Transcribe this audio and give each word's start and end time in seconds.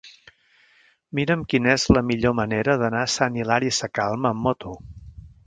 Mira'm 1.19 1.43
quina 1.53 1.69
és 1.73 1.85
la 1.97 2.03
millor 2.13 2.35
manera 2.39 2.77
d'anar 2.85 3.03
a 3.03 3.11
Sant 3.19 3.39
Hilari 3.43 3.71
Sacalm 3.83 4.27
amb 4.33 4.45
moto. 4.49 4.75